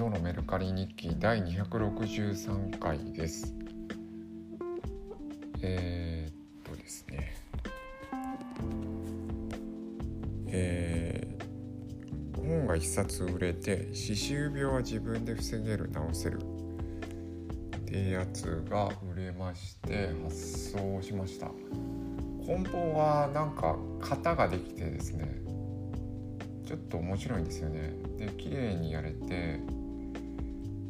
[0.00, 3.54] ゾウのメルカリ日記第263回です。
[5.60, 7.36] えー、っとですね。
[10.46, 21.48] えー、本が一冊売れて歯周病は自分で防げる治せるっていうやつが売れまして発送しました。
[22.46, 25.42] 梱包はなんか型ができてですね
[26.66, 29.60] ちょっと面白いんですよねで綺麗にやれて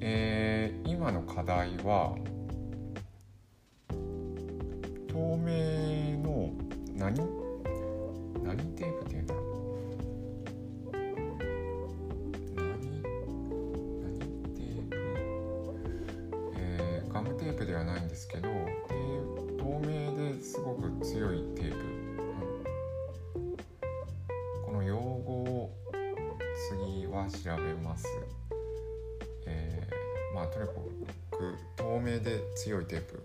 [0.00, 2.14] えー、今の課題は
[5.08, 6.52] 透明の
[6.94, 7.18] 何？
[8.42, 9.34] 何テープっていうんだ？
[9.34, 10.94] ろう
[12.56, 12.64] 何？
[14.02, 14.18] 何
[14.54, 14.96] テープ？
[16.56, 18.48] えー、ガムテープではないんですけど
[19.58, 21.78] 透明ですごく強いテープ、
[23.36, 23.56] うん、
[24.66, 25.70] この用語を
[26.70, 28.06] 次は調べます。
[30.36, 30.72] まあとにか
[31.30, 33.22] く透明で強いテープ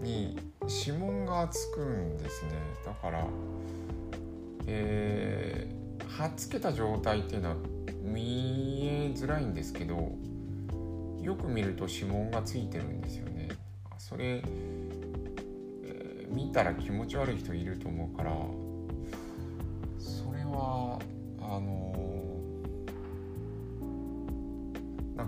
[0.00, 0.38] に
[0.86, 2.52] 指紋がつくんですね。
[2.86, 3.26] だから
[4.66, 7.56] えー、貼っつけた状態っていうのは
[8.04, 10.12] 見えづらいんですけど
[11.20, 13.48] よく見ると指紋がついてるんですよね。
[13.98, 14.42] それ、
[15.84, 18.30] えー、見たら気持ち悪い人いると思うから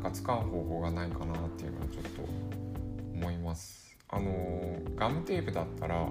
[0.03, 2.23] か使う方法がないかなっていうのはちょっと
[3.15, 3.97] 思います。
[4.09, 6.07] あのガムテープだったら、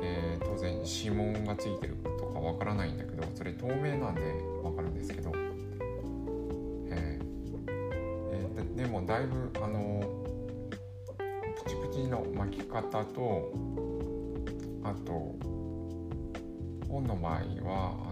[0.00, 4.22] えー、当然指紋がついてるとかわからないんだけどそれ透明なんで
[4.62, 5.32] わかるんですけど、
[6.88, 7.24] えー
[8.32, 10.00] えー、ででもだいぶあの
[11.64, 13.52] プチプチの巻き方と
[14.84, 15.34] あと
[16.88, 17.32] 本の場合
[17.68, 18.11] はあ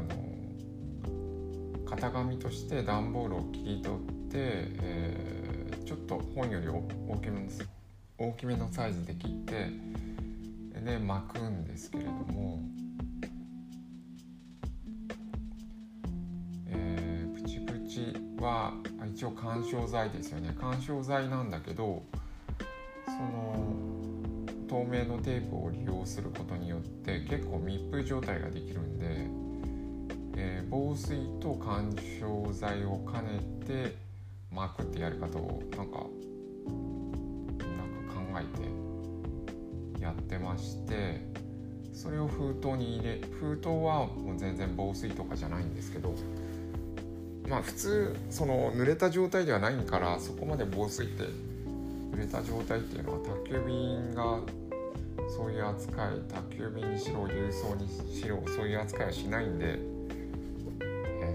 [1.91, 6.83] 型紙として段ボールを切り取って、えー、ちょっと本より大
[7.19, 7.49] きめの
[8.17, 9.71] 大きめのサイズで切って
[10.85, 12.61] で巻くんですけれども、
[16.69, 18.73] えー、プチプチは
[19.13, 20.57] 一応緩衝材ですよね。
[20.59, 22.03] 緩衝材なんだけど
[23.05, 23.77] その
[24.69, 29.50] 透明のテープを利用することによって結構密封状態ができるんで、
[30.43, 33.95] えー、防水と緩衝材を兼ねて
[34.51, 36.09] マークってやり方をなんかなん
[38.09, 41.21] か考えてやってまして
[41.93, 46.15] それを封筒に入れ封筒はもう全然防水とかじゃないんですけど
[47.47, 51.25] まあ普通その濡れた状態ではないからそこまで防水って
[52.13, 54.41] 濡れた状態っていうのは宅急便が
[55.37, 60.00] そういう扱い宅急便にしろ郵送にしろそういう扱いはしないんで、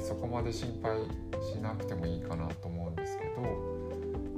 [0.05, 0.99] そこまで心配
[1.41, 3.41] しなくてもいいかなと思うんですけど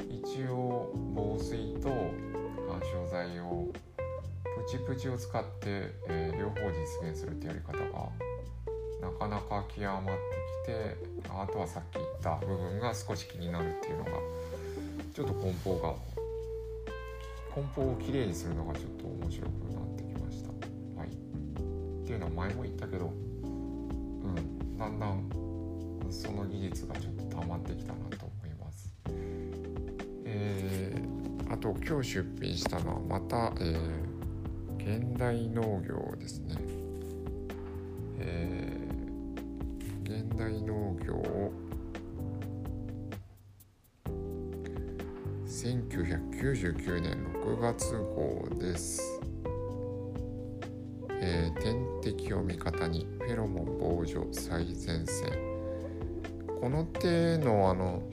[0.09, 3.67] 一応防水と緩衝材を
[4.65, 7.83] プチプチを使って、えー、両方実現するってやり方が
[9.01, 10.11] なかなか極まって
[10.63, 10.95] きて
[11.27, 14.11] あとはさっき言った部分が少し気になるっていうのが
[15.13, 15.93] ちょっと梱包が
[17.53, 20.49] 梱包をきれいにするのがちょっと面白くなってきました。
[20.97, 23.07] はい、っていうのは前も言ったけど、う
[24.27, 25.46] ん、だんだん
[26.09, 28.93] その技術がちょっと溜まってきたなと思います。
[30.25, 36.55] えー、あと今日出品したのはまた、えー、現代農業ですね。
[38.19, 41.51] えー、現代農業を
[45.45, 49.21] 1999年6月号です。
[51.19, 55.56] えー、天敵を味方にフェロモン防除最前線
[56.59, 58.03] この手のあの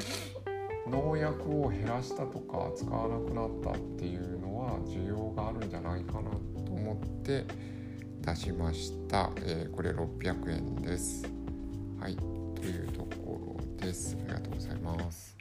[0.86, 7.46] 農薬を減らしたとか使わなくなったっていうのは需要があるんじゃないかなと思って
[8.20, 11.24] 出しました、えー、これ600円です。
[11.98, 12.16] はい。
[12.16, 12.22] と
[12.62, 14.16] いうところです。
[14.24, 15.33] ありがとうございます。